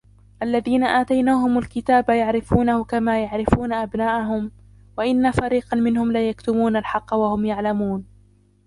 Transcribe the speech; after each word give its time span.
الذين 0.41 0.83
آتيناهم 0.83 1.57
الكتاب 1.57 2.09
يعرفونه 2.09 2.83
كما 2.83 3.23
يعرفون 3.23 3.73
أبناءهم 3.73 4.51
وإن 4.97 5.31
فريقا 5.31 5.77
منهم 5.77 6.11
ليكتمون 6.11 6.75
الحق 6.75 7.13
وهم 7.13 7.45
يعلمون 7.45 8.05